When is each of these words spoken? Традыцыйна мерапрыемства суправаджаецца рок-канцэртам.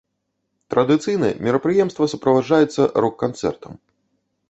Традыцыйна 0.73 1.29
мерапрыемства 1.49 2.03
суправаджаецца 2.17 2.81
рок-канцэртам. 3.07 3.73